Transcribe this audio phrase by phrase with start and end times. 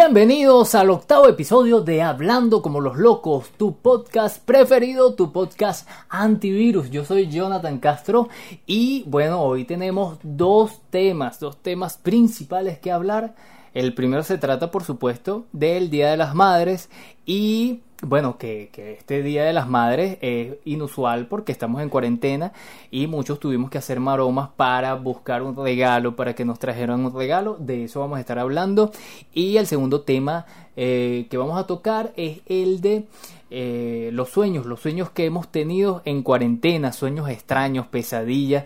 [0.00, 6.88] Bienvenidos al octavo episodio de Hablando como los locos, tu podcast preferido, tu podcast antivirus.
[6.88, 8.28] Yo soy Jonathan Castro
[8.64, 13.34] y bueno, hoy tenemos dos temas, dos temas principales que hablar.
[13.74, 16.88] El primero se trata, por supuesto, del Día de las Madres
[17.26, 22.52] y bueno, que, este Día de las Madres es inusual porque estamos en cuarentena
[22.92, 27.12] y muchos tuvimos que hacer maromas para buscar un regalo, para que nos trajeran un
[27.12, 27.56] regalo.
[27.58, 28.92] De eso vamos a estar hablando.
[29.34, 30.46] Y el segundo tema
[30.76, 33.06] eh, que vamos a tocar es el de
[33.50, 38.64] eh, los sueños, los sueños que hemos tenido en cuarentena, sueños extraños, pesadillas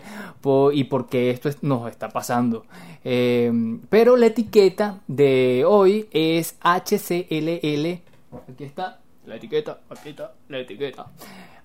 [0.73, 2.65] y por qué esto nos está pasando.
[3.03, 3.51] Eh,
[3.89, 8.01] pero la etiqueta de hoy es HCLL.
[8.49, 11.07] Aquí está la etiqueta, aquí está la etiqueta.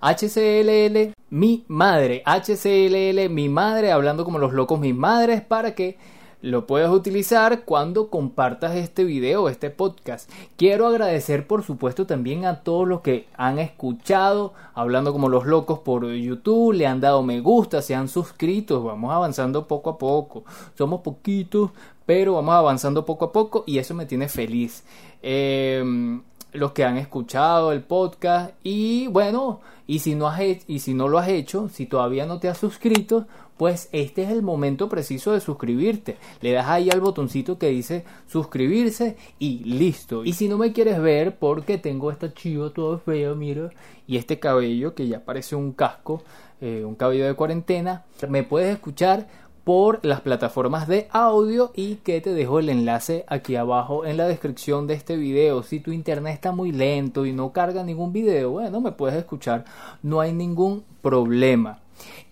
[0.01, 2.23] HCLL, mi madre.
[2.25, 5.97] HCLL, mi madre, hablando como los locos, mis madres, para que
[6.41, 10.31] lo puedas utilizar cuando compartas este video, este podcast.
[10.57, 15.81] Quiero agradecer por supuesto también a todos los que han escuchado hablando como los locos
[15.81, 20.45] por YouTube, le han dado me gusta, se han suscrito, vamos avanzando poco a poco.
[20.77, 21.71] Somos poquitos,
[22.07, 24.85] pero vamos avanzando poco a poco y eso me tiene feliz.
[25.23, 26.21] Eh,
[26.53, 31.09] los que han escuchado el podcast y bueno, y si no has y si no
[31.09, 33.27] lo has hecho, si todavía no te has suscrito,
[33.59, 36.17] pues este es el momento preciso de suscribirte.
[36.41, 40.25] Le das ahí al botoncito que dice suscribirse y listo.
[40.25, 43.71] Y si no me quieres ver porque tengo esta chiva toda fea, mira,
[44.07, 46.23] y este cabello que ya parece un casco,
[46.61, 49.27] eh, un cabello de cuarentena, me puedes escuchar
[49.65, 54.27] por las plataformas de audio y que te dejo el enlace aquí abajo en la
[54.27, 55.63] descripción de este video.
[55.63, 59.67] Si tu internet está muy lento y no carga ningún video, bueno, me puedes escuchar,
[60.03, 61.81] no hay ningún problema.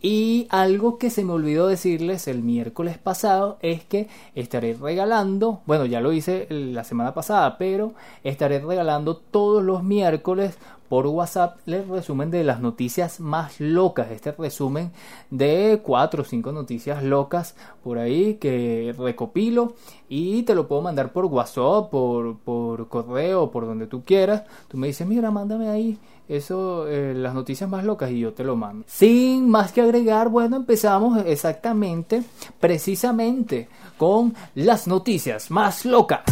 [0.09, 5.85] Y algo que se me olvidó decirles el miércoles pasado es que estaré regalando, bueno
[5.85, 7.93] ya lo hice la semana pasada, pero
[8.23, 10.59] estaré regalando todos los miércoles
[10.89, 14.11] por WhatsApp el resumen de las noticias más locas.
[14.11, 14.93] Este resumen
[15.31, 19.75] de cuatro o cinco noticias locas por ahí que recopilo
[20.09, 24.45] y te lo puedo mandar por WhatsApp, por, por correo, por donde tú quieras.
[24.69, 25.99] Tú me dices, mira, mándame ahí
[26.29, 28.85] eso, eh, las noticias más locas y yo te lo mando.
[28.89, 32.23] Sin más que agregar, bueno, empezamos exactamente,
[32.59, 36.23] precisamente, con las noticias más locas.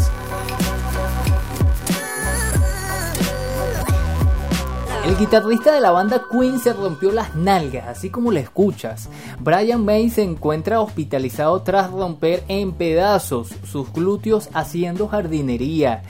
[5.05, 9.11] El guitarrista de la banda Queen se rompió las nalgas, así como le escuchas.
[9.39, 16.05] Brian May se encuentra hospitalizado tras romper en pedazos sus glúteos haciendo jardinería.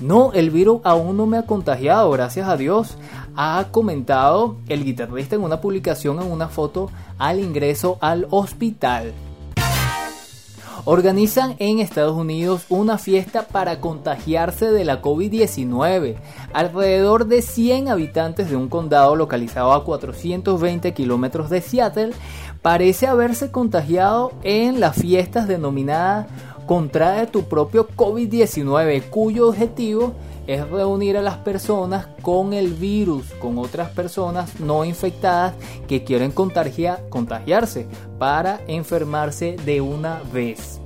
[0.00, 2.96] No, el virus aún no me ha contagiado, gracias a Dios,
[3.34, 9.14] ha comentado el guitarrista en una publicación en una foto al ingreso al hospital
[10.84, 16.16] organizan en Estados Unidos una fiesta para contagiarse de la COVID-19.
[16.52, 22.12] Alrededor de 100 habitantes de un condado localizado a 420 kilómetros de Seattle
[22.62, 26.26] parece haberse contagiado en las fiestas denominadas
[26.68, 33.58] Contrae tu propio COVID-19, cuyo objetivo es reunir a las personas con el virus, con
[33.58, 35.54] otras personas no infectadas
[35.86, 37.86] que quieren contagiarse
[38.18, 40.80] para enfermarse de una vez.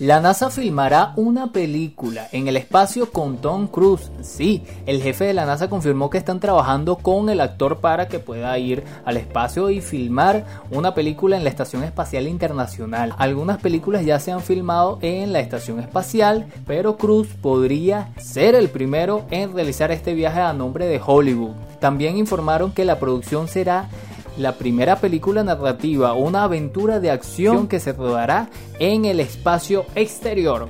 [0.00, 4.10] La NASA filmará una película en el espacio con Tom Cruise.
[4.22, 8.18] Sí, el jefe de la NASA confirmó que están trabajando con el actor para que
[8.18, 13.14] pueda ir al espacio y filmar una película en la Estación Espacial Internacional.
[13.18, 18.70] Algunas películas ya se han filmado en la Estación Espacial, pero Cruise podría ser el
[18.70, 21.52] primero en realizar este viaje a nombre de Hollywood.
[21.78, 23.88] También informaron que la producción será
[24.36, 30.68] la primera película narrativa, una aventura de acción que se rodará en el espacio exterior.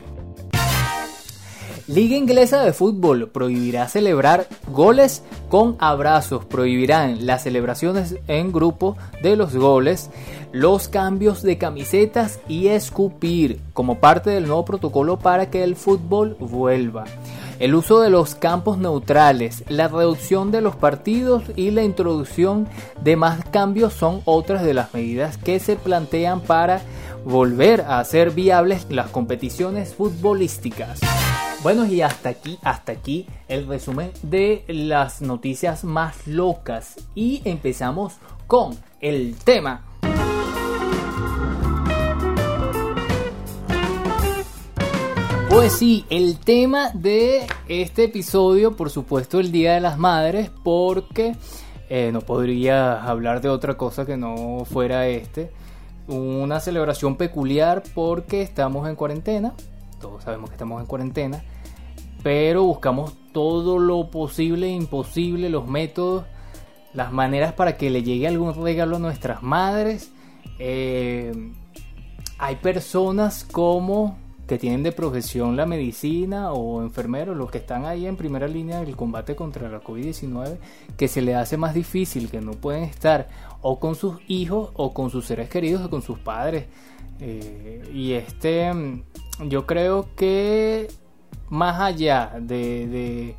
[1.86, 9.36] Liga Inglesa de Fútbol prohibirá celebrar goles con abrazos, prohibirán las celebraciones en grupo de
[9.36, 10.08] los goles,
[10.50, 16.38] los cambios de camisetas y escupir como parte del nuevo protocolo para que el fútbol
[16.40, 17.04] vuelva
[17.64, 22.68] el uso de los campos neutrales, la reducción de los partidos y la introducción
[23.00, 26.82] de más cambios son otras de las medidas que se plantean para
[27.24, 31.00] volver a hacer viables las competiciones futbolísticas.
[31.62, 36.96] Bueno, y hasta aquí, hasta aquí el resumen de las noticias más locas.
[37.14, 38.16] Y empezamos
[38.46, 39.86] con el tema
[45.54, 51.36] Pues sí, el tema de este episodio, por supuesto, el Día de las Madres, porque
[51.88, 55.52] eh, no podría hablar de otra cosa que no fuera este.
[56.08, 59.54] Una celebración peculiar porque estamos en cuarentena,
[60.00, 61.44] todos sabemos que estamos en cuarentena,
[62.24, 66.24] pero buscamos todo lo posible e imposible, los métodos,
[66.94, 70.10] las maneras para que le llegue algún regalo a nuestras madres.
[70.58, 71.32] Eh,
[72.38, 78.06] hay personas como que tienen de profesión la medicina o enfermeros, los que están ahí
[78.06, 80.58] en primera línea del combate contra la COVID-19,
[80.96, 83.28] que se les hace más difícil, que no pueden estar
[83.62, 86.66] o con sus hijos o con sus seres queridos o con sus padres.
[87.20, 88.72] Eh, y este,
[89.46, 90.88] yo creo que
[91.48, 93.34] más allá de,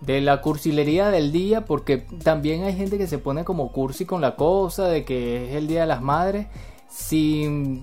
[0.00, 4.20] de, la cursilería del día, porque también hay gente que se pone como cursi con
[4.20, 6.46] la cosa de que es el Día de las Madres,
[6.88, 7.82] sin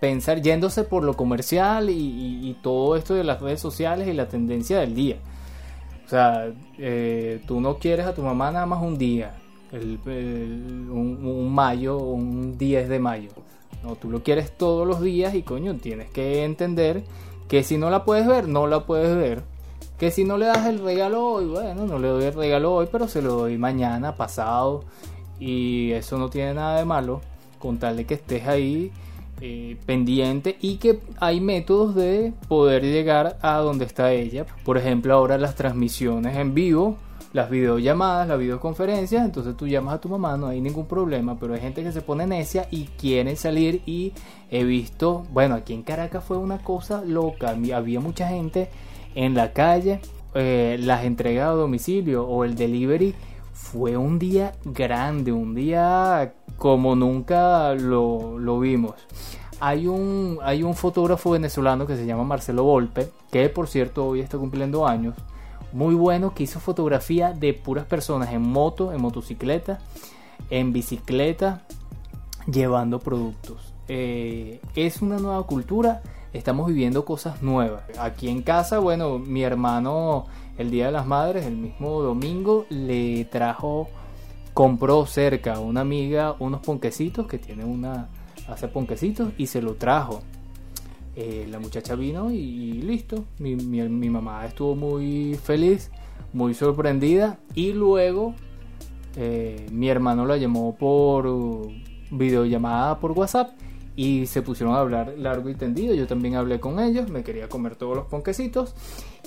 [0.00, 4.80] pensar, yéndose por lo comercial y, todo esto de las redes sociales y la tendencia
[4.80, 5.16] del día.
[6.04, 9.34] O sea, eh, tú no quieres a tu mamá nada más un día,
[9.72, 13.30] un, un, mayo, un 10 de mayo.
[13.82, 17.04] No, tú lo quieres todos los días y coño, tienes que entender
[17.48, 19.42] que si no la puedes ver, no la puedes ver.
[19.98, 22.88] Que si no le das el regalo hoy, bueno, no le doy el regalo hoy,
[22.90, 24.84] pero se lo doy mañana, pasado.
[25.38, 27.20] Y eso no tiene nada de malo,
[27.58, 28.92] con tal de que estés ahí
[29.40, 34.46] eh, pendiente y que hay métodos de poder llegar a donde está ella.
[34.64, 36.96] Por ejemplo, ahora las transmisiones en vivo,
[37.32, 41.52] las videollamadas, las videoconferencias, entonces tú llamas a tu mamá, no hay ningún problema, pero
[41.52, 44.14] hay gente que se pone necia y quiere salir y
[44.50, 48.70] he visto, bueno, aquí en Caracas fue una cosa loca, había mucha gente
[49.14, 50.00] en la calle,
[50.34, 53.14] eh, las entregas a domicilio o el delivery
[53.56, 58.94] fue un día grande, un día como nunca lo, lo, vimos.
[59.60, 64.20] Hay un, hay un fotógrafo venezolano que se llama Marcelo Volpe, que por cierto hoy
[64.20, 65.14] está cumpliendo años,
[65.72, 69.78] muy bueno, que hizo fotografía de puras personas en moto, en motocicleta,
[70.50, 71.62] en bicicleta,
[72.46, 73.72] llevando productos.
[73.88, 76.02] Eh, es una nueva cultura,
[76.34, 77.84] estamos viviendo cosas nuevas.
[77.98, 80.26] Aquí en casa, bueno, mi hermano
[80.58, 83.88] el Día de las Madres, el mismo domingo, le trajo,
[84.54, 88.08] compró cerca a una amiga unos ponquecitos que tiene una,
[88.48, 90.22] hace ponquecitos y se lo trajo.
[91.14, 93.24] Eh, la muchacha vino y, listo.
[93.38, 95.90] Mi, mi, mamá estuvo muy feliz,
[96.32, 98.34] muy sorprendida y luego
[99.16, 101.70] eh, mi hermano la llamó por
[102.10, 103.50] videollamada por WhatsApp
[103.96, 105.94] y se pusieron a hablar largo y tendido.
[105.94, 108.74] Yo también hablé con ellos, me quería comer todos los ponquecitos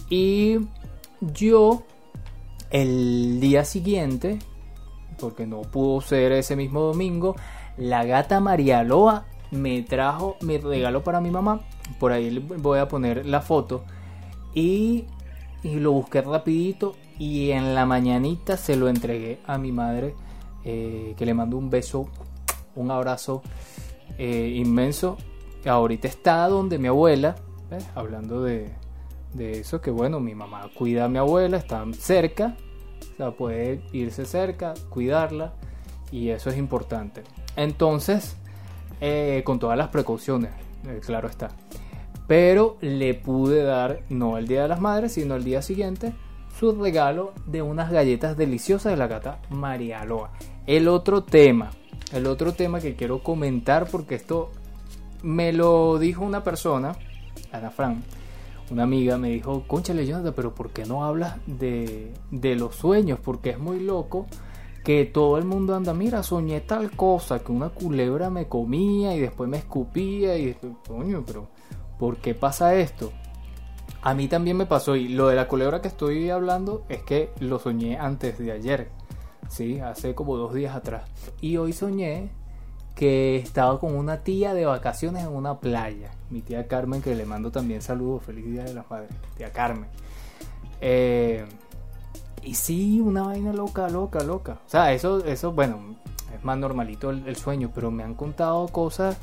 [0.09, 0.59] y
[1.21, 1.83] yo,
[2.69, 4.39] el día siguiente,
[5.19, 7.35] porque no pudo ser ese mismo domingo,
[7.77, 11.61] la gata María Loa me trajo mi regalo para mi mamá.
[11.99, 13.83] Por ahí voy a poner la foto.
[14.53, 15.05] Y,
[15.63, 20.15] lo busqué rapidito y en la mañanita se lo entregué a mi madre,
[20.63, 22.07] eh, que le mando un beso,
[22.75, 23.41] un abrazo
[24.17, 25.17] eh, inmenso.
[25.65, 27.35] Ahorita está donde mi abuela,
[27.93, 28.73] hablando de,
[29.33, 32.55] de eso que bueno, mi mamá cuida a mi abuela, está cerca,
[33.13, 35.53] o sea, puede irse cerca, cuidarla
[36.11, 37.23] y eso es importante.
[37.55, 38.35] Entonces,
[39.01, 40.51] eh, con todas las precauciones,
[40.87, 41.49] eh, claro está.
[42.27, 46.13] Pero le pude dar, no el Día de las Madres, sino el día siguiente,
[46.59, 50.31] su regalo de unas galletas deliciosas de la gata María Loa.
[50.67, 51.71] El otro tema,
[52.11, 54.51] el otro tema que quiero comentar porque esto
[55.23, 56.95] me lo dijo una persona,
[57.51, 58.03] Ana Fran,
[58.71, 63.19] una amiga me dijo, concha leyenda, pero ¿por qué no hablas de, de los sueños?
[63.23, 64.27] Porque es muy loco
[64.83, 69.19] que todo el mundo anda, mira, soñé tal cosa, que una culebra me comía y
[69.19, 70.55] después me escupía y
[70.87, 71.47] coño, pero
[71.97, 73.11] ¿por qué pasa esto?
[74.01, 77.31] A mí también me pasó y lo de la culebra que estoy hablando es que
[77.39, 78.89] lo soñé antes de ayer,
[79.49, 81.09] sí, hace como dos días atrás.
[81.41, 82.29] Y hoy soñé
[82.99, 86.11] que estaba con una tía de vacaciones en una playa.
[86.29, 89.87] Mi tía Carmen, que le mando también saludos, feliz día de las madres, tía Carmen.
[90.81, 91.45] Eh,
[92.43, 94.59] y sí, una vaina loca, loca, loca.
[94.65, 95.95] O sea, eso, eso bueno,
[96.35, 99.15] es más normalito el, sueño, pero me han contado cosas.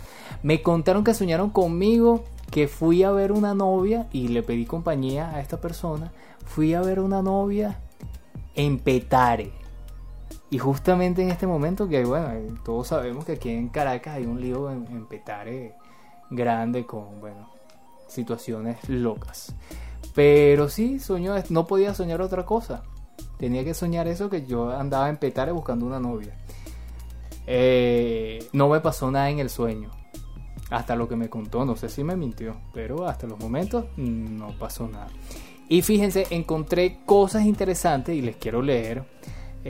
[0.42, 5.34] Me contaron que soñaron conmigo, que fui a ver una novia y le pedí compañía
[5.34, 6.12] a esta persona.
[6.46, 7.78] Fui a ver una novia
[8.54, 9.65] en Petare
[10.48, 12.28] y justamente en este momento que, bueno,
[12.64, 15.74] todos sabemos que aquí en Caracas hay un lío en, Petare
[16.30, 17.50] grande con, bueno,
[18.06, 19.54] situaciones locas.
[20.14, 22.84] Pero sí, soñó, no podía soñar otra cosa.
[23.38, 26.36] Tenía que soñar eso que yo andaba en Petare buscando una novia.
[27.48, 29.90] Eh, no me pasó nada en el sueño.
[30.70, 34.56] Hasta lo que me contó, no sé si me mintió, pero hasta los momentos no
[34.58, 35.08] pasó nada.
[35.68, 39.04] Y fíjense, encontré cosas interesantes y les quiero leer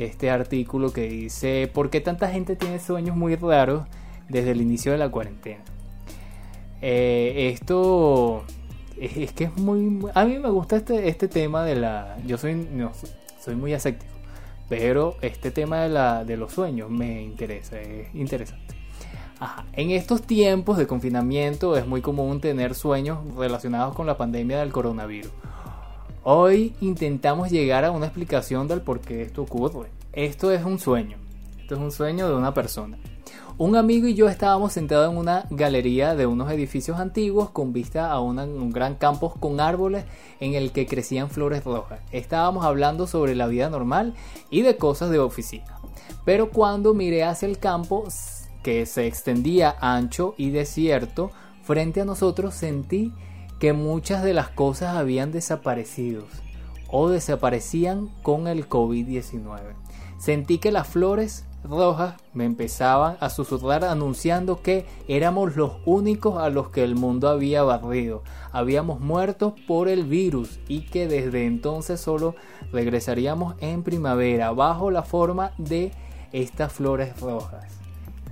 [0.04, 3.86] este artículo que dice ¿Por qué tanta gente tiene sueños muy raros
[4.28, 5.62] desde el inicio de la cuarentena?
[6.82, 8.44] Eh, esto
[9.00, 12.16] es, que es muy, A mí me gusta este, este tema de la...
[12.26, 12.92] Yo soy, no,
[13.40, 14.12] soy muy aséptico,
[14.68, 18.76] pero este tema de, la, de los sueños me interesa, es interesante.
[19.74, 24.72] En estos tiempos de confinamiento es muy común tener sueños relacionados con la pandemia del
[24.72, 25.30] coronavirus.
[26.28, 29.90] Hoy intentamos llegar a una explicación del por qué esto ocurre.
[30.12, 31.18] Esto es un sueño.
[31.60, 32.98] Esto es un sueño de una persona.
[33.58, 38.10] Un amigo y yo estábamos sentados en una galería de unos edificios antiguos con vista
[38.10, 40.04] a un gran campo con árboles
[40.40, 42.00] en el que crecían flores rojas.
[42.10, 44.14] Estábamos hablando sobre la vida normal
[44.50, 45.78] y de cosas de oficina.
[46.24, 48.02] Pero cuando miré hacia el campo,
[48.64, 51.30] que se extendía ancho y desierto,
[51.62, 53.12] frente a nosotros sentí
[53.58, 56.24] que muchas de las cosas habían desaparecido
[56.88, 59.60] o desaparecían con el COVID-19.
[60.18, 66.48] Sentí que las flores rojas me empezaban a susurrar anunciando que éramos los únicos a
[66.48, 68.22] los que el mundo había barrido.
[68.52, 72.34] Habíamos muerto por el virus y que desde entonces solo
[72.72, 75.92] regresaríamos en primavera bajo la forma de
[76.32, 77.64] estas flores rojas.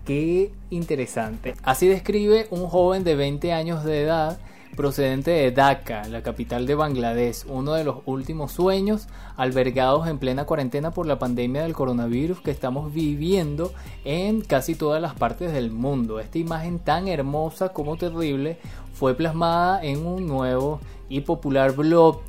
[0.04, 1.54] Qué interesante.
[1.62, 4.38] Así describe un joven de 20 años de edad
[4.75, 10.45] procedente de Dhaka, la capital de Bangladesh, uno de los últimos sueños albergados en plena
[10.45, 13.73] cuarentena por la pandemia del coronavirus que estamos viviendo
[14.04, 16.21] en casi todas las partes del mundo.
[16.21, 18.59] Esta imagen tan hermosa como terrible
[18.93, 22.21] fue plasmada en un nuevo y popular blog.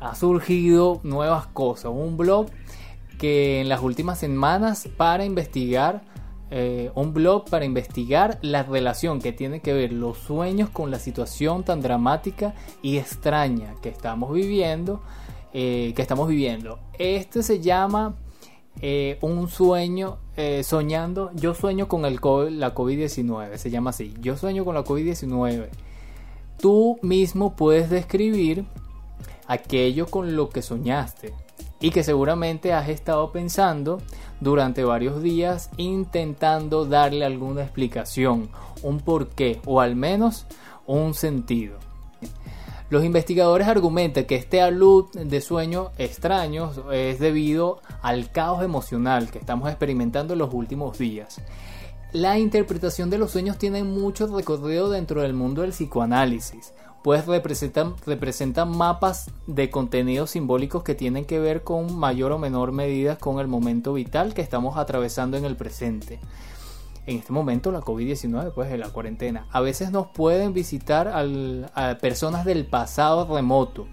[0.00, 2.46] Ha surgido nuevas cosas, un blog
[3.18, 6.02] que en las últimas semanas para investigar
[6.54, 10.98] eh, un blog para investigar la relación que tiene que ver los sueños con la
[10.98, 15.00] situación tan dramática y extraña que estamos viviendo.
[15.54, 16.78] Eh, que estamos viviendo.
[16.98, 18.16] Este se llama
[18.82, 20.18] eh, un sueño,
[20.62, 22.16] soñando, yo sueño con el
[22.58, 25.68] la COVID-19, se llama así, yo sueño con la COVID-19.
[26.58, 28.66] Tú mismo puedes describir
[29.46, 31.32] aquello con lo que soñaste
[31.82, 34.00] y que seguramente has estado pensando
[34.40, 38.48] durante varios días intentando darle alguna explicación,
[38.82, 40.46] un porqué o al menos
[40.86, 41.76] un sentido.
[42.88, 49.38] Los investigadores argumentan que este alud de sueños extraños es debido al caos emocional que
[49.38, 51.40] estamos experimentando en los últimos días.
[52.12, 57.94] La interpretación de los sueños tiene mucho recorrido dentro del mundo del psicoanálisis, pues representan,
[58.06, 63.40] representan mapas de contenidos simbólicos que tienen que ver con mayor o menor medida con
[63.40, 66.20] el momento vital que estamos atravesando en el presente.
[67.06, 69.46] En este momento la COVID-19, pues en la cuarentena.
[69.50, 73.88] A veces nos pueden visitar a personas del pasado remoto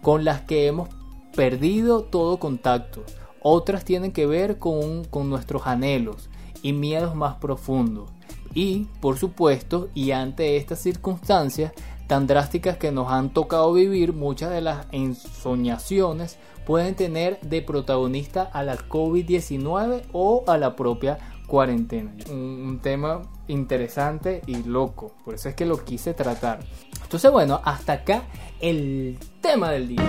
[0.00, 0.88] con las que hemos
[1.34, 3.04] perdido todo contacto.
[3.42, 6.30] Otras tienen que ver con, con nuestros anhelos
[6.62, 8.10] y miedos más profundos.
[8.54, 11.72] Y, por supuesto, y ante estas circunstancias,
[12.06, 18.42] tan drásticas que nos han tocado vivir, muchas de las ensoñaciones pueden tener de protagonista
[18.42, 22.12] a la COVID-19 o a la propia cuarentena.
[22.30, 26.60] Un, tema interesante y loco, por eso es que lo quise tratar.
[27.02, 28.24] Entonces bueno, hasta acá
[28.60, 30.02] el tema del día.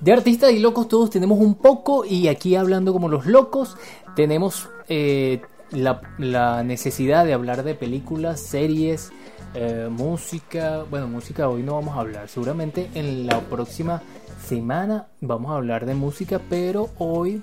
[0.00, 3.76] De artistas y locos todos tenemos un poco y aquí hablando como los locos
[4.14, 4.68] tenemos...
[4.88, 9.10] Eh, la, necesidad de hablar de películas, series,
[9.54, 10.84] eh, música.
[10.90, 12.28] Bueno, música hoy no vamos a hablar.
[12.28, 14.02] Seguramente en la próxima
[14.44, 17.42] semana vamos a hablar de música, pero hoy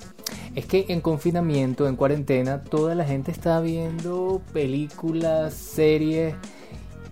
[0.56, 6.36] es que en confinamiento, en cuarentena, toda la gente está viendo películas, series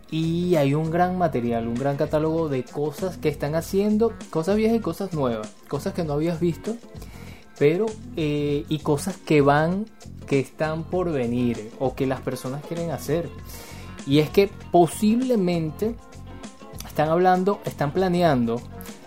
[0.10, 4.77] y hay un gran material, un gran catálogo de cosas que están haciendo, cosas viejas
[4.77, 6.75] y cosas nuevas, cosas que no habías visto,
[7.58, 9.86] pero eh, y cosas que van
[10.28, 13.30] que están por venir o que las personas quieren hacer.
[14.06, 15.96] Y es que posiblemente
[16.86, 18.62] están hablando, están planeando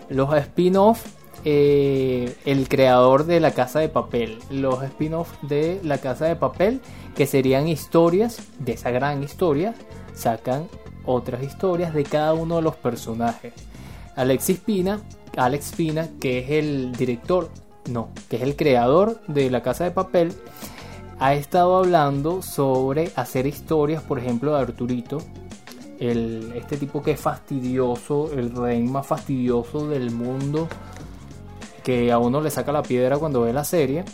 [0.09, 1.05] los spin-off,
[1.45, 6.81] eh, el creador de la casa de papel, los spin-off de la casa de papel,
[7.15, 9.73] que serían historias de esa gran historia,
[10.13, 10.67] sacan
[11.05, 13.53] otras historias de cada uno de los personajes.
[14.15, 14.99] Alexis Pina,
[15.35, 17.49] Alex Pina, que es el director,
[17.87, 20.33] no, que es el creador de la casa de papel,
[21.19, 25.19] ha estado hablando sobre hacer historias, por ejemplo, de Arturito,
[25.99, 30.67] el, este tipo que es fastidioso, el rey más fastidioso del mundo,
[31.83, 34.05] que a uno le saca la piedra cuando ve la serie.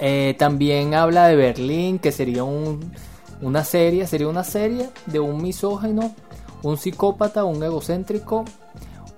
[0.00, 2.92] Eh, también habla de Berlín, que sería un,
[3.40, 6.14] una serie, sería una serie de un misógeno,
[6.62, 8.44] un psicópata, un egocéntrico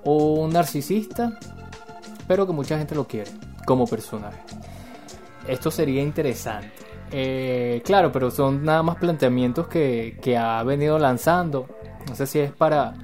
[0.05, 1.39] o un narcisista,
[2.31, 3.29] pero que mucha gente lo quiere
[3.67, 4.39] como personaje
[5.51, 6.71] esto sería interesante.
[7.13, 11.67] Eh, claro, pero son nada más planteamientos que, que ha venido lanzando.
[12.09, 12.95] No sé si es para,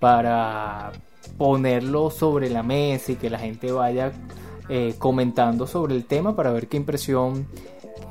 [0.00, 0.92] para
[1.38, 4.12] ponerlo sobre la mesa y que la gente vaya
[4.68, 7.46] eh, comentando sobre el tema para ver qué impresión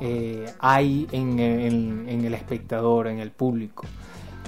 [0.00, 3.84] eh, hay en, en, el espectador, en el público.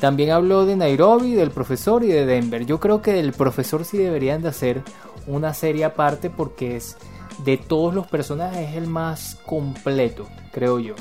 [0.01, 2.65] También habló de Nairobi, del profesor y de Denver.
[2.65, 4.83] Yo creo que del profesor sí deberían de hacer
[5.29, 6.97] una serie aparte porque es
[7.45, 10.95] de todos los personajes el más completo, creo yo.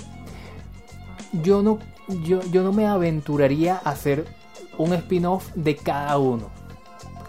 [1.31, 1.79] Yo no,
[2.23, 4.25] yo, yo no me aventuraría a hacer
[4.77, 6.49] un spin-off de cada uno.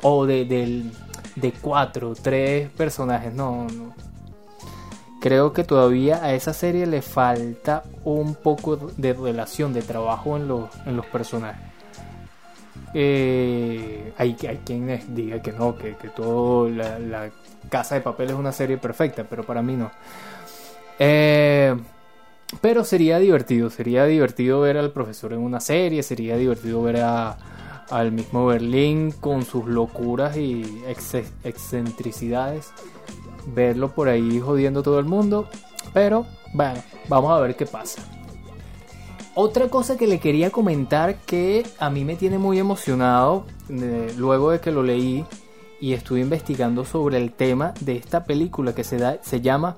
[0.02, 0.92] O de, del,
[1.34, 3.34] de cuatro, tres personajes.
[3.34, 3.94] No, no.
[5.20, 10.48] Creo que todavía a esa serie le falta un poco de relación, de trabajo en
[10.86, 11.77] en los personajes.
[12.95, 17.30] Eh, hay, hay quien diga que no, que, que todo la,
[17.68, 19.90] Casa de Papel es una serie perfecta, pero para mí no.
[20.99, 21.76] Eh,
[22.61, 27.37] pero sería divertido, sería divertido ver al profesor en una serie, sería divertido ver a,
[27.90, 30.83] al mismo Berlín con sus locuras y
[31.45, 32.73] excentricidades,
[33.49, 35.49] verlo por ahí jodiendo todo el mundo,
[35.92, 38.02] pero bueno, vamos a ver qué pasa.
[39.35, 44.50] Otra cosa que le quería comentar que a mí me tiene muy emocionado eh, luego
[44.50, 45.25] de que lo leí
[45.80, 49.76] y estuve investigando sobre el tema de esta película que se, da, se llama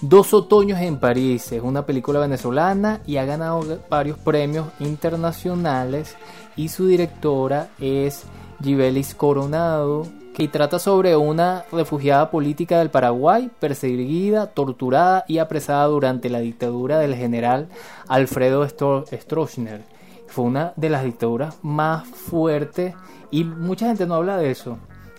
[0.00, 1.52] Dos Otoños en París.
[1.52, 6.16] Es una película venezolana y ha ganado varios premios internacionales
[6.56, 8.24] y su directora es
[8.62, 16.30] Gibelis Coronado, que trata sobre una refugiada política del Paraguay, perseguida, torturada y apresada durante
[16.30, 17.68] la dictadura del general
[18.08, 19.82] Alfredo Stroessner.
[20.28, 22.94] Fue una de las dictaduras más fuertes
[23.30, 24.78] y mucha gente no habla de eso.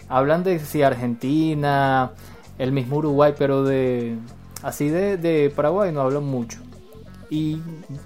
[0.09, 2.11] Hablan de si Argentina,
[2.57, 4.17] el mismo Uruguay, pero de
[4.63, 6.59] así de, de Paraguay no hablan mucho.
[7.29, 7.61] Y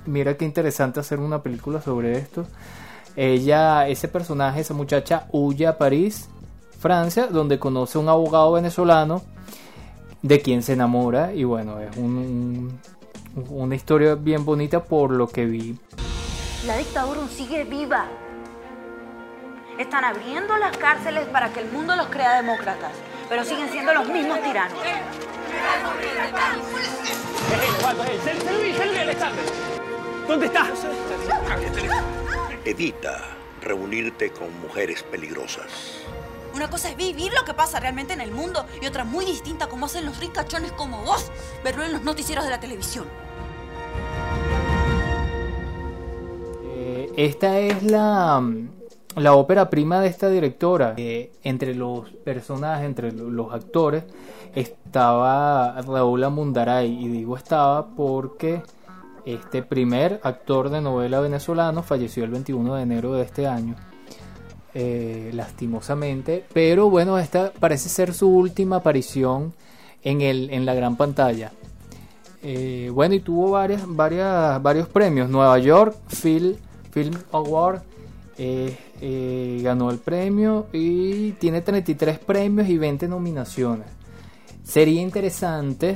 [0.05, 2.45] mira qué interesante hacer una película sobre esto.
[3.15, 6.29] Ella, ese personaje, esa muchacha, huye a París,
[6.77, 9.21] Francia, donde conoce a un abogado venezolano
[10.21, 11.33] de quien se enamora.
[11.33, 11.95] Y bueno, es
[13.49, 15.77] una historia bien bonita por lo que vi.
[16.65, 18.05] La dictadura sigue viva.
[19.77, 22.91] Están abriendo las cárceles para que el mundo los crea demócratas,
[23.29, 24.77] pero siguen siendo los mismos tiranos.
[30.27, 30.67] ¿Dónde está?
[32.65, 33.23] Evita
[33.61, 36.01] reunirte con mujeres peligrosas.
[36.57, 39.67] Una cosa es vivir lo que pasa realmente en el mundo y otra muy distinta
[39.67, 41.31] como hacen los ricachones como vos,
[41.63, 43.05] verlo en los noticieros de la televisión.
[46.63, 48.43] Eh, esta es la,
[49.17, 50.95] la ópera prima de esta directora.
[50.97, 54.05] Eh, entre los personajes, entre los actores,
[54.55, 56.91] estaba Raúl Amundaray.
[56.91, 58.63] Y digo estaba porque
[59.25, 63.75] este primer actor de novela venezolano falleció el 21 de enero de este año.
[64.73, 66.45] Eh, lastimosamente.
[66.53, 69.53] Pero bueno, esta parece ser su última aparición
[70.03, 71.51] en, el, en la gran pantalla.
[72.43, 75.29] Eh, bueno, y tuvo varias, varias, varios premios.
[75.29, 76.55] Nueva York Film,
[76.91, 77.81] Film Award
[78.37, 83.87] eh, ganó el premio y tiene 33 premios y 20 nominaciones.
[84.63, 85.95] Sería interesante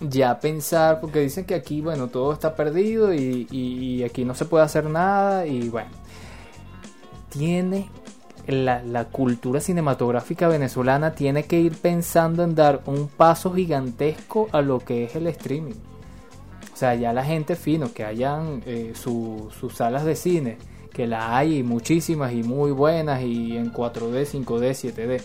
[0.00, 4.64] ya pensar, porque dicen que aquí, bueno, todo está perdido y, aquí no se puede
[4.64, 5.90] hacer nada y bueno,
[7.30, 7.88] tiene
[8.46, 14.80] la, cultura cinematográfica venezolana tiene que ir pensando en dar un paso gigantesco a lo
[14.80, 15.74] que es el streaming.
[16.72, 20.58] O sea, ya la gente fino, que hayan eh, sus salas de cine,
[20.92, 25.22] que la hay muchísimas y muy buenas y en 4D, 5D, 7D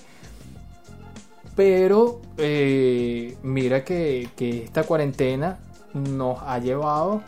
[1.55, 5.60] pero eh, mira que, esta cuarentena
[5.93, 7.21] nos ha llevado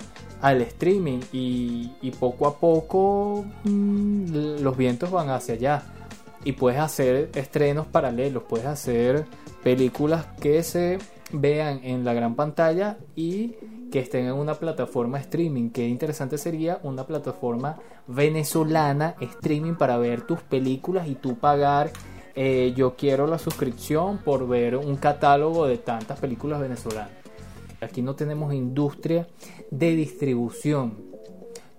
[0.44, 5.84] al streaming y, poco a poco mm, los vientos van hacia allá.
[6.44, 9.26] Y puedes hacer estrenos paralelos, puedes hacer
[9.64, 11.00] películas que se
[11.32, 13.56] vean en la gran pantalla y
[13.90, 15.70] que estén en una plataforma streaming.
[15.70, 17.78] Qué interesante sería una plataforma
[18.08, 21.90] venezolana streaming para ver tus películas y tú pagar
[22.36, 27.23] eh, yo quiero la suscripción por ver un catálogo de tantas películas venezolanas.
[27.86, 29.28] Aquí no tenemos industria
[29.72, 30.98] de distribución,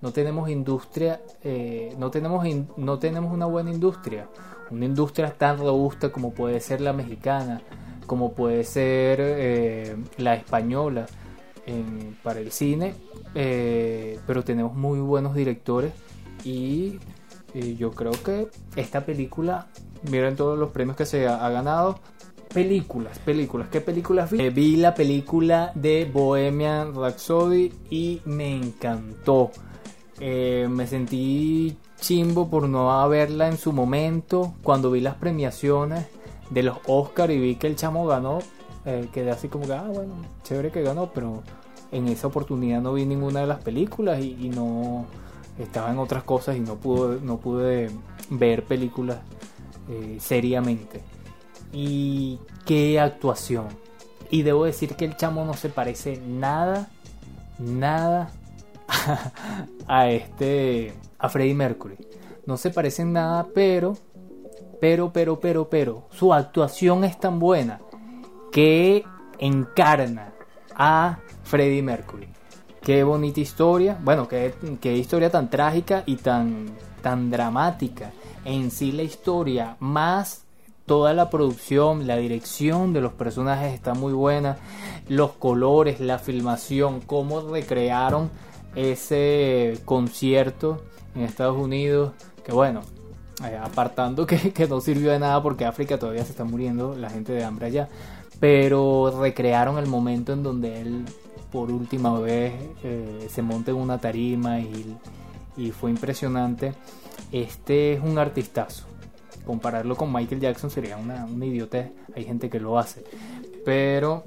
[0.00, 4.28] no tenemos industria, eh, no, tenemos no tenemos una buena industria,
[4.70, 7.62] una industria tan robusta como puede ser la mexicana,
[8.06, 11.06] como puede ser eh, la española
[12.22, 12.94] para el cine,
[13.32, 15.94] pero tenemos muy buenos directores
[16.44, 16.98] y
[17.78, 19.68] yo creo que esta película
[20.10, 21.98] miren todos los premios que se ha, ganado.
[22.54, 23.68] Películas, películas.
[23.68, 24.40] ¿Qué películas vi?
[24.40, 29.50] Eh, vi la película de Bohemian Rhapsody y me encantó.
[30.20, 34.54] Eh, me sentí chimbo por no haberla en su momento.
[34.62, 36.06] Cuando vi las premiaciones
[36.50, 38.38] de los Oscar y vi que el chamo ganó,
[38.84, 40.14] eh, quedé así como que, ah, bueno,
[40.44, 41.42] chévere que ganó, pero
[41.90, 45.06] en esa oportunidad no vi ninguna de las películas y, no
[45.58, 47.90] estaba en otras cosas y no pude, no pude
[48.30, 49.18] ver películas
[49.88, 51.13] eh, seriamente.
[51.74, 53.66] Y qué actuación.
[54.30, 56.88] Y debo decir que el chamo no se parece nada,
[57.58, 58.30] nada
[59.88, 61.96] a este, a Freddie Mercury.
[62.46, 63.98] No se parecen nada, pero,
[64.80, 67.80] pero, pero, pero, pero, su actuación es tan buena
[68.52, 69.04] que
[69.38, 70.32] encarna
[70.76, 72.28] a Freddie Mercury.
[72.80, 76.66] Qué bonita historia, bueno, qué, qué historia tan trágica y tan,
[77.02, 78.12] tan dramática.
[78.44, 80.43] En sí la historia, más
[80.86, 84.58] toda la producción, la dirección de los personajes está muy buena,
[85.08, 88.30] los colores, la filmación, cómo recrearon
[88.74, 90.82] ese concierto
[91.14, 92.12] en Estados Unidos,
[92.44, 92.82] que bueno,
[93.44, 97.32] eh, apartando que, no sirvió de nada porque África todavía se está muriendo, la gente
[97.32, 97.88] de hambre allá,
[98.40, 101.04] pero recrearon el momento en donde él
[101.50, 104.96] por última vez eh, se monta en una tarima y,
[105.56, 106.74] y fue impresionante.
[107.30, 108.93] Este es un artistazo.
[109.46, 111.90] Compararlo con Michael Jackson sería una, una idiotez.
[112.14, 113.04] Hay gente que lo hace.
[113.64, 114.24] Pero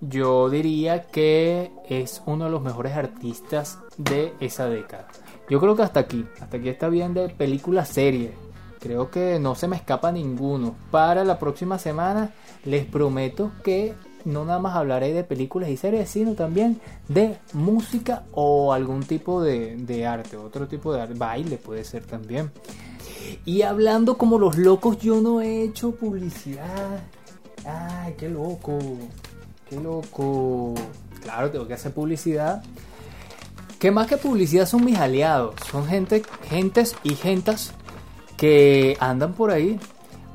[0.00, 5.08] yo diría que es uno de los mejores artistas de esa década.
[5.48, 8.32] Yo creo que hasta aquí, hasta aquí está bien de película serie.
[8.80, 10.74] Creo que no se me escapa ninguno.
[10.90, 12.32] Para la próxima semana
[12.64, 18.24] les prometo que no nada más hablaré de películas y series, sino también de música
[18.32, 22.50] o algún tipo de, de arte, otro tipo de arte, baile puede ser también.
[23.44, 27.02] Y hablando como los locos, yo no he hecho publicidad.
[27.64, 28.78] Ay, qué loco
[29.80, 30.74] loco.
[31.22, 32.62] Claro, tengo que hacer publicidad.
[33.78, 35.54] Que más que publicidad son mis aliados.
[35.70, 37.72] Son gente, gentes y gentas
[38.36, 39.78] que andan por ahí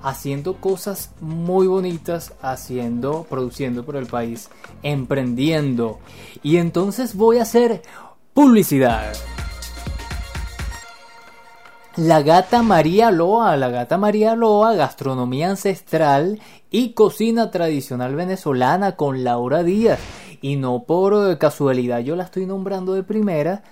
[0.03, 4.49] haciendo cosas muy bonitas, haciendo, produciendo por el país,
[4.83, 5.99] emprendiendo.
[6.43, 7.81] Y entonces voy a hacer
[8.33, 9.13] publicidad.
[11.97, 19.23] La gata María Loa, la gata María Loa, gastronomía ancestral y cocina tradicional venezolana con
[19.23, 19.99] Laura Díaz.
[20.39, 23.63] Y no por casualidad yo la estoy nombrando de primera,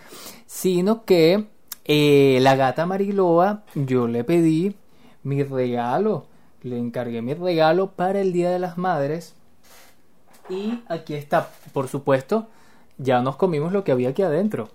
[0.47, 1.45] sino que
[1.83, 4.75] eh, la gata Loa yo le pedí
[5.21, 6.25] mi regalo,
[6.63, 9.35] le encargué mi regalo para el Día de las Madres.
[10.49, 12.47] Y aquí está, por supuesto,
[12.97, 14.69] ya nos comimos lo que había aquí adentro.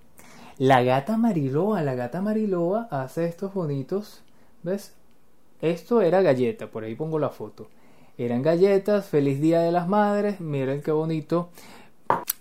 [0.60, 4.20] La gata Mariloa, la gata Mariloa hace estos bonitos,
[4.62, 4.94] ¿ves?
[5.62, 7.70] Esto era galleta, por ahí pongo la foto.
[8.18, 11.48] Eran galletas, feliz día de las madres, miren qué bonito.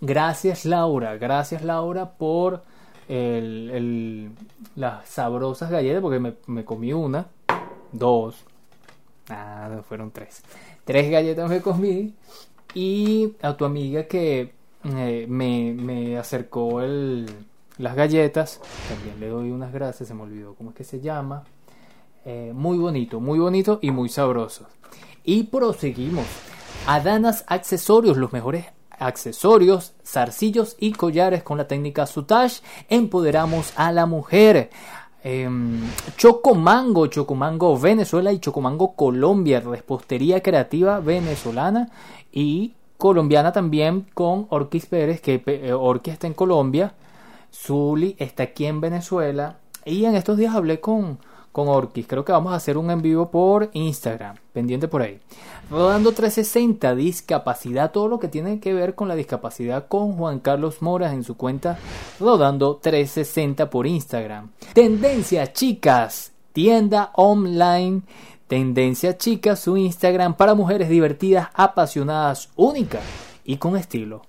[0.02, 2.64] Gracias Laura, gracias Laura por
[3.08, 4.32] el,
[4.76, 7.28] las sabrosas galletas, porque me, comí una,
[7.94, 8.44] dos,
[9.30, 10.44] nada, fueron tres.
[10.84, 12.14] Tres galletas me comí
[12.74, 14.52] y a tu amiga que
[14.84, 17.26] eh, me, me acercó el
[17.80, 21.46] las galletas, también le doy unas gracias, se me olvidó cómo es que se llama.
[22.26, 24.68] Eh, muy bonito, muy bonito y muy sabroso.
[25.24, 26.26] Y proseguimos.
[26.86, 28.66] Adanas Accesorios, los mejores
[29.00, 32.60] accesorios, zarcillos y collares con la técnica Sutash.
[32.90, 34.70] Empoderamos a la mujer.
[35.24, 35.50] Eh,
[36.18, 41.90] Chocomango, Chocomango Venezuela y Chocomango Colombia, repostería creativa venezolana
[42.32, 45.74] y colombiana también con Orquis Pérez, que eh,
[46.06, 46.94] está en Colombia.
[47.54, 51.20] Zuli está aquí en Venezuela y en estos días hablé con,
[51.52, 52.08] con Orquis.
[52.08, 55.20] Creo que vamos a hacer un en vivo por Instagram, pendiente por ahí.
[55.70, 60.82] Rodando 360, discapacidad, todo lo que tiene que ver con la discapacidad con Juan Carlos
[60.82, 61.78] Moras en su cuenta
[62.20, 64.52] Rodando 360 por Instagram.
[64.74, 68.02] Tendencia, chicas, tienda online.
[68.50, 73.04] Tendencia Chicas, su Instagram para mujeres divertidas, apasionadas, únicas
[73.46, 74.24] y con estilo.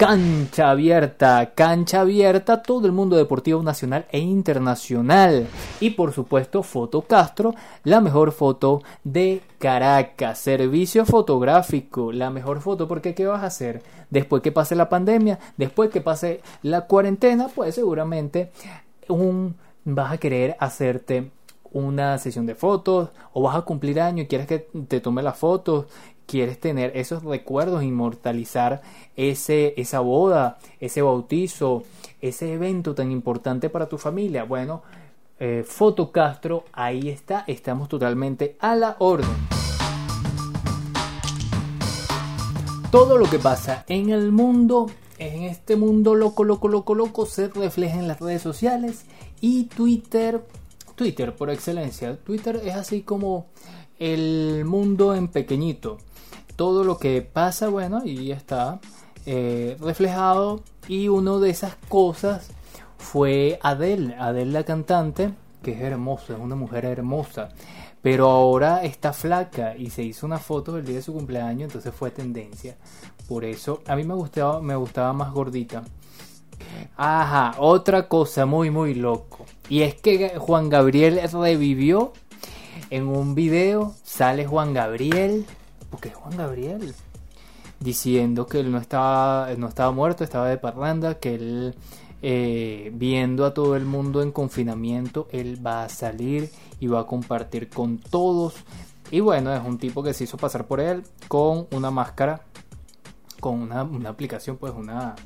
[0.00, 5.46] Cancha abierta, cancha abierta, todo el mundo deportivo nacional e internacional.
[5.78, 10.38] Y por supuesto, Foto Castro, la mejor foto de Caracas.
[10.38, 13.82] Servicio fotográfico, la mejor foto, porque ¿qué vas a hacer?
[14.08, 18.52] Después que pase la pandemia, después que pase la cuarentena, pues seguramente
[19.06, 21.30] un, vas a querer hacerte
[21.72, 25.36] una sesión de fotos o vas a cumplir año y quieres que te tome las
[25.36, 25.86] fotos
[26.30, 28.82] quieres tener esos recuerdos, inmortalizar
[29.16, 31.82] ese, esa boda, ese bautizo,
[32.20, 34.44] ese evento tan importante para tu familia.
[34.44, 34.82] Bueno,
[35.40, 39.28] eh, Foto Castro, ahí está, estamos totalmente a la orden.
[42.92, 44.86] Todo lo que pasa en el mundo,
[45.18, 49.04] en este mundo loco, loco, loco, loco, se refleja en las redes sociales
[49.40, 50.44] y Twitter,
[50.94, 52.16] Twitter por excelencia.
[52.16, 53.46] Twitter es así como
[53.98, 55.98] el mundo en pequeñito.
[56.60, 58.80] Todo lo que pasa, bueno, y está
[59.24, 60.62] eh, reflejado.
[60.88, 62.50] Y una de esas cosas
[62.98, 67.48] fue Adele, Adele la cantante, que es hermosa, es una mujer hermosa.
[68.02, 71.94] Pero ahora está flaca y se hizo una foto el día de su cumpleaños, entonces
[71.94, 72.76] fue tendencia.
[73.26, 75.82] Por eso a mí me gustaba, me gustaba más gordita.
[76.94, 79.46] Ajá, otra cosa muy muy loco.
[79.70, 82.12] Y es que Juan Gabriel revivió
[82.90, 83.94] en un video.
[84.04, 85.46] Sale Juan Gabriel.
[85.90, 86.94] Porque Juan Gabriel?
[87.80, 91.74] Diciendo que él no estaba, no estaba muerto, estaba de parranda, que él
[92.22, 97.06] eh, viendo a todo el mundo en confinamiento, él va a salir y va a
[97.06, 98.54] compartir con todos.
[99.10, 102.42] Y bueno, es un tipo que se hizo pasar por él con una máscara,
[103.40, 105.16] con una, aplicación, pues una,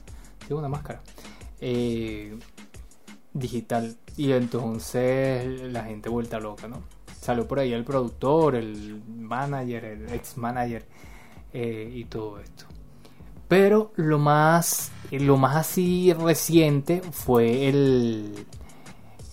[0.50, 1.02] una máscara
[1.60, 2.38] eh,
[3.32, 3.96] digital.
[4.16, 6.93] Y entonces la gente vuelta loca, ¿no?
[7.24, 10.84] Salió por ahí el productor, el manager, el ex manager
[11.54, 12.66] eh, y todo esto.
[13.48, 18.44] Pero lo más, lo más así reciente fue el,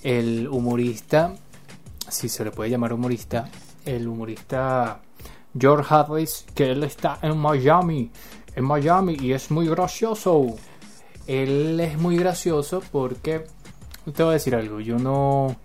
[0.04, 1.36] el humorista,
[2.08, 3.49] si se le puede llamar humorista,
[3.84, 5.01] el humorista
[5.60, 8.10] George Harris, que él está en Miami,
[8.56, 10.45] en Miami y es muy gracioso.
[11.27, 13.43] Él es muy gracioso porque,
[14.15, 15.58] te voy a decir algo, yo no,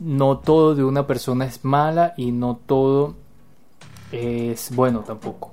[0.00, 3.14] no todo de una persona es mala y no todo
[4.10, 5.52] es bueno tampoco.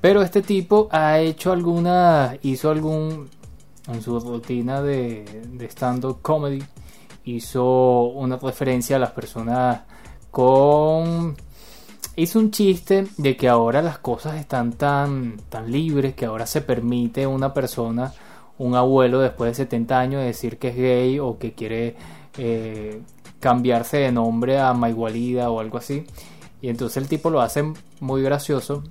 [0.00, 3.28] Pero este tipo ha hecho alguna, hizo algún,
[3.88, 5.24] en su rutina de,
[5.70, 6.62] stand-up comedy,
[7.24, 9.80] hizo una referencia a las personas
[10.30, 11.36] con...
[12.14, 16.60] Hizo un chiste de que ahora las cosas están tan, tan libres, que ahora se
[16.60, 18.12] permite una persona,
[18.58, 21.94] un abuelo después de 70 años, decir que es gay o que quiere
[22.36, 23.00] eh,
[23.40, 26.06] cambiarse de nombre a Maigualida o algo así.
[26.60, 27.64] Y entonces el tipo lo hace
[28.00, 28.82] muy gracioso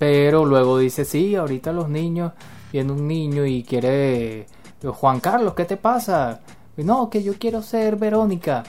[0.00, 2.32] pero luego dice, sí, ahorita los niños,
[2.72, 4.46] viene un niño y quiere,
[4.82, 6.40] Juan Carlos, ¿qué te pasa?
[6.78, 8.64] No, que yo quiero ser Verónica.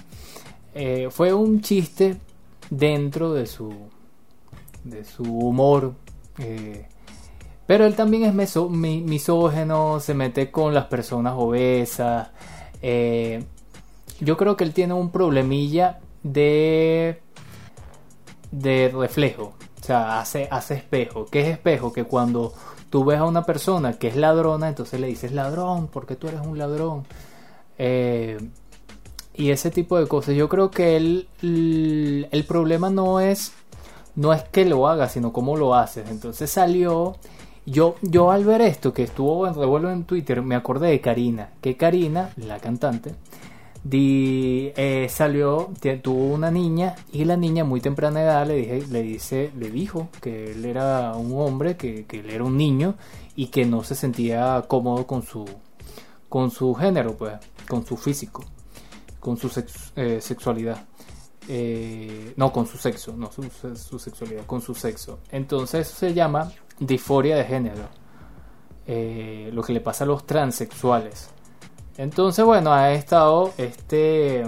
[0.75, 2.17] Eh, fue un chiste
[2.69, 3.73] dentro de su,
[4.83, 5.93] de su humor.
[6.37, 6.85] Eh,
[7.65, 12.27] pero él también es meso, misógeno, se mete con las personas obesas.
[12.81, 13.41] Eh,
[14.21, 17.21] yo creo que él tiene un problemilla de,
[18.51, 19.53] de reflejo.
[19.81, 21.25] O sea, hace, hace espejo.
[21.25, 21.91] ¿Qué es espejo?
[21.91, 22.53] Que cuando
[22.89, 26.41] tú ves a una persona que es ladrona, entonces le dices ladrón, porque tú eres
[26.41, 27.03] un ladrón.
[27.79, 28.37] Eh,
[29.33, 30.35] y ese tipo de cosas.
[30.35, 33.53] Yo creo que el, el, problema no es,
[34.15, 36.09] no es que lo hagas, sino cómo lo haces.
[36.09, 37.15] Entonces salió.
[37.65, 41.49] Yo, yo al ver esto, que estuvo en revuelo en Twitter, me acordé de Karina.
[41.61, 43.13] Que Karina, la cantante,
[43.83, 45.71] Di, eh, salió,
[46.03, 50.09] tuvo una niña y la niña muy temprana edad le, dije, le, dice, le dijo
[50.21, 52.95] que él era un hombre, que, él era un niño
[53.35, 55.45] y que no se sentía cómodo con su,
[56.29, 57.33] con su género, pues,
[57.67, 58.43] con su físico,
[59.19, 59.49] con su
[59.95, 60.85] eh, sexualidad.
[61.47, 65.19] Eh, no, con su sexo, no su, su, sexualidad, con su sexo.
[65.31, 67.89] Entonces se llama disforia de género.
[69.51, 71.31] lo que le pasa a los transexuales.
[71.97, 74.43] Entonces, bueno, ha estado este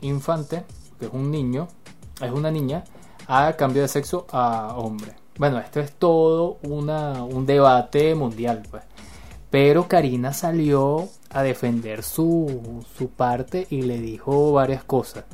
[0.00, 0.64] infante,
[0.98, 1.68] que es un niño,
[2.20, 2.84] es una niña,
[3.26, 5.14] a cambio de sexo a hombre.
[5.38, 8.82] Bueno, esto es todo una, un debate mundial, pues.
[9.50, 15.24] Pero Karina salió a defender su, su parte y le dijo varias cosas.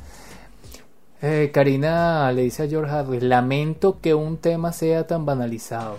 [1.20, 5.96] Eh, Karina le dice a George Harris, lamento que un tema sea tan banalizado.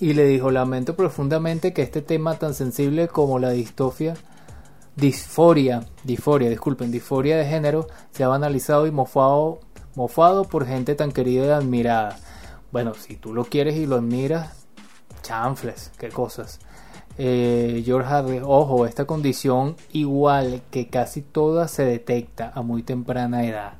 [0.00, 4.14] Y le dijo, lamento profundamente que este tema tan sensible como la distofia
[4.96, 9.60] disforia, disforia, disculpen, disforia de género se ha banalizado y mofado,
[9.94, 12.18] mofado por gente tan querida y admirada.
[12.70, 14.66] Bueno, si tú lo quieres y lo admiras,
[15.22, 16.60] chanfles, qué cosas.
[17.18, 23.44] Eh, George Harry, ojo, esta condición igual que casi todas se detecta a muy temprana
[23.44, 23.74] edad.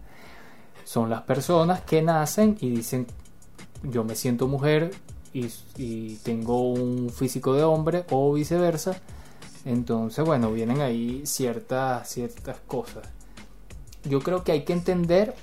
[0.85, 3.07] Son las personas que nacen y dicen
[3.83, 4.92] yo me siento mujer
[5.33, 9.01] y tengo un físico de hombre o viceversa
[9.64, 13.09] entonces, bueno, vienen ahí ciertas, ciertas cosas.
[14.05, 15.35] Yo creo que hay que entender,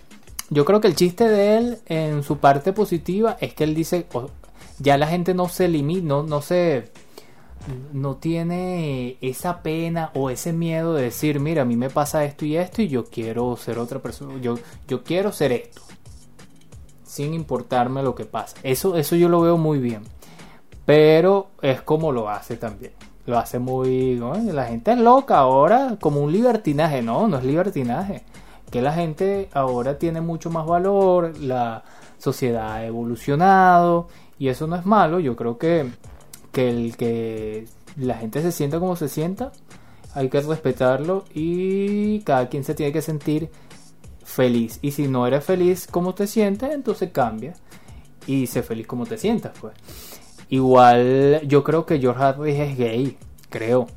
[0.49, 4.07] yo creo que el chiste de él en su parte positiva es que él dice,
[4.79, 6.91] ya la gente no se limita, no, se,
[7.93, 12.45] no tiene esa pena o ese miedo de decir, mira, a mí me pasa esto
[12.45, 15.81] y esto y yo quiero ser otra persona, yo, yo quiero ser esto,
[17.05, 18.57] sin importarme lo que pasa.
[18.63, 20.03] Eso, eso yo lo veo muy bien.
[20.85, 22.93] pero es como lo hace también.
[23.29, 24.19] Lo hace muy...
[24.51, 27.03] La gente es loca ahora, como un libertinaje.
[27.03, 28.23] No, no es libertinaje.
[28.71, 31.83] Que la gente ahora tiene mucho más valor, la
[32.17, 34.07] sociedad ha evolucionado
[34.39, 35.19] y eso no es malo.
[35.19, 35.91] Yo creo que,
[36.51, 39.51] que el que la gente se sienta como se sienta,
[40.15, 43.51] hay que respetarlo y cada quien se tiene que sentir
[44.23, 44.79] feliz.
[44.81, 47.53] Y si no eres feliz como te sientes, entonces cambia
[48.25, 49.73] y sé feliz como te sientas, pues.
[50.49, 53.17] Igual yo creo que George Harris es gay,
[53.49, 53.87] creo.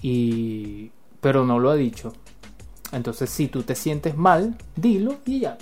[0.00, 2.12] Y pero no lo ha dicho.
[2.92, 5.56] Entonces, si tú te sientes mal, dilo y ya.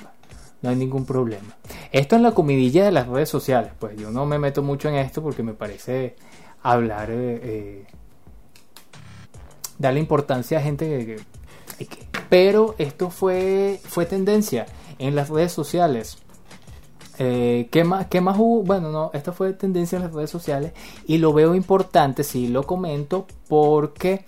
[0.63, 1.57] No hay ningún problema.
[1.93, 3.73] Esto en la comidilla de las redes sociales.
[3.79, 6.17] Pues yo no me meto mucho en esto porque me parece
[6.63, 7.87] hablar, eh, eh,
[9.79, 11.87] darle importancia a gente que-
[12.29, 14.67] Pero esto fue, fue tendencia
[14.99, 16.19] en las redes sociales.
[17.23, 18.63] Eh, ¿qué, más, ¿Qué más hubo?
[18.63, 20.73] Bueno, no, esto fue tendencia en las redes sociales
[21.07, 24.25] y lo veo importante, sí lo comento, porque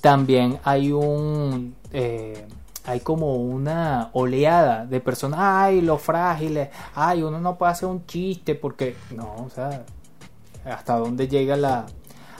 [0.00, 1.76] también hay un...
[1.92, 2.44] eh,
[2.84, 8.06] hay como una oleada de personas, ay, los frágiles, ay, uno no puede hacer un
[8.06, 9.84] chiste porque, no, o sea,
[10.64, 11.86] hasta dónde llega la,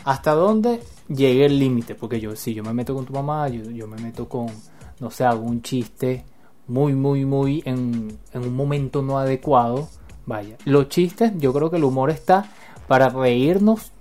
[0.05, 3.62] hasta dónde llega el límite, porque yo, si yo me meto con tu mamá, yo,
[3.71, 4.49] yo me meto con,
[4.99, 6.25] no sé, hago un chiste
[6.66, 9.88] muy, muy, muy en, en un momento no adecuado,
[10.27, 12.51] vaya, los chistes, yo creo que el humor está
[12.88, 13.92] para reírnos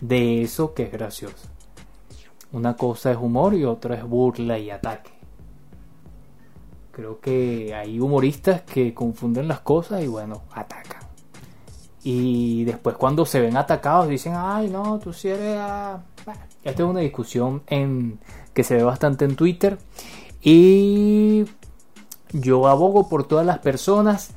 [0.00, 1.48] de eso que es gracioso.
[2.52, 5.10] Una cosa es humor y otra es burla y ataque.
[6.92, 11.02] Creo que hay humoristas que confunden las cosas y bueno, atacan.
[12.02, 15.56] Y después cuando se ven atacados dicen, ay no, tú sí eres...
[15.58, 16.02] ah".
[16.24, 18.18] Bueno, esta es una discusión en,
[18.54, 19.76] que se ve bastante en Twitter.
[20.40, 21.44] Y
[22.32, 24.30] yo abogo por todas las personas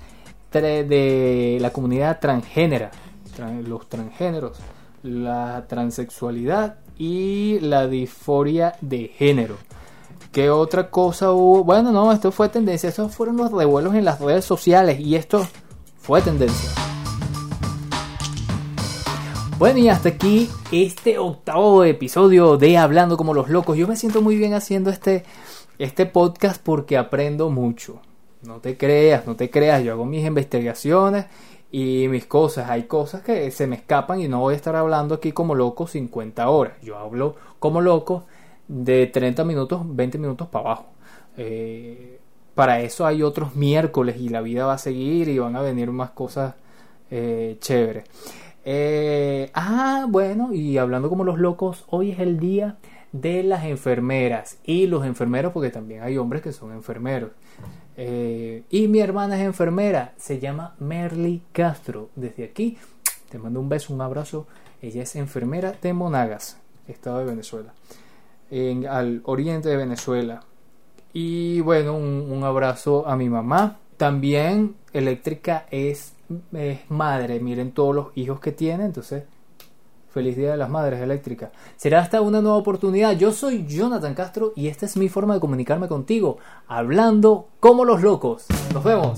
[0.52, 2.92] de la comunidad transgénera,
[3.38, 4.58] tran- los transgéneros,
[5.04, 9.56] la transexualidad y la disforia de género.
[10.32, 11.64] ¿Qué otra cosa hubo?
[11.64, 12.90] Bueno, no, esto fue tendencia.
[12.90, 15.48] Esos fueron los revuelos en las redes sociales y esto
[16.00, 16.70] fue tendencia.
[19.58, 23.78] Bueno, y hasta aquí este octavo episodio de Hablando como los locos.
[23.78, 25.26] Yo me siento muy bien haciendo este,
[25.80, 28.02] este podcast porque aprendo mucho.
[28.44, 29.84] No te creas, no te creas.
[29.84, 31.26] Yo hago mis investigaciones
[31.72, 32.70] y mis cosas.
[32.70, 35.88] Hay cosas que se me escapan y no voy a estar hablando aquí como loco
[35.88, 36.74] 50 horas.
[36.82, 38.26] Yo hablo como loco
[38.68, 40.86] de 30 minutos, 20 minutos para abajo.
[41.38, 42.20] Eh,
[42.54, 45.92] para eso hay otros miércoles y la vida va a seguir y van a venir
[45.92, 46.56] más cosas
[47.10, 48.04] eh, chéveres.
[48.66, 52.78] Eh, ah, bueno, y hablando como los locos, hoy es el día
[53.12, 57.32] de las enfermeras y los enfermeros, porque también hay hombres que son enfermeros.
[57.98, 62.10] Eh, y mi hermana es enfermera, se llama Merly Castro.
[62.16, 62.78] Desde aquí
[63.30, 64.48] te mando un beso, un abrazo.
[64.82, 67.74] Ella es enfermera de Monagas, estado de Venezuela,
[68.50, 70.44] en, al oriente de Venezuela.
[71.12, 73.80] Y bueno, un, un abrazo a mi mamá.
[73.98, 76.14] También eléctrica es,
[76.54, 77.40] es madre.
[77.42, 78.86] Miren todos los hijos que tiene.
[78.86, 79.24] Entonces,
[80.12, 81.52] feliz día de las madres eléctricas.
[81.76, 83.14] Será hasta una nueva oportunidad.
[83.14, 86.38] Yo soy Jonathan Castro y esta es mi forma de comunicarme contigo.
[86.68, 88.46] Hablando como los locos.
[88.74, 89.14] Nos vemos.